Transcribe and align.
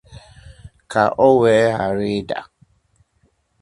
ka 0.91 1.03
o 1.27 1.29
wee 1.41 1.65
ghara 1.75 2.05
ịdà 2.17 2.39